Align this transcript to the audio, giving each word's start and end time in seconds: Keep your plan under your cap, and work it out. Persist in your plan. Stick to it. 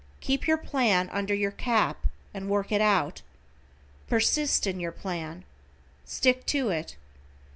Keep 0.19 0.47
your 0.47 0.57
plan 0.57 1.11
under 1.11 1.35
your 1.35 1.51
cap, 1.51 2.07
and 2.33 2.49
work 2.49 2.71
it 2.71 2.81
out. 2.81 3.21
Persist 4.09 4.65
in 4.65 4.79
your 4.79 4.91
plan. 4.91 5.43
Stick 6.05 6.43
to 6.47 6.69
it. 6.69 6.95